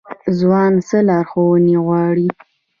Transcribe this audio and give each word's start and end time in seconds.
ځوان 0.39 0.73
څه 0.87 0.97
لارښوونه 1.07 1.77
غواړي؟ 1.85 2.27